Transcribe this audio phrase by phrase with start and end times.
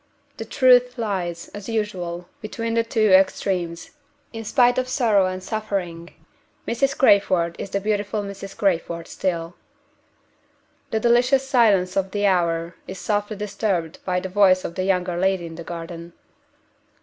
[0.37, 3.91] The truth lies, as usual, between the two extremes.
[4.33, 6.09] In spite of sorrow and suffering,
[6.67, 6.97] Mrs.
[6.97, 8.57] Crayford is the beautiful Mrs.
[8.57, 9.53] Crayford still.
[10.89, 15.17] The delicious silence of the hour is softly disturbed by the voice of the younger
[15.17, 16.13] lady in the garden.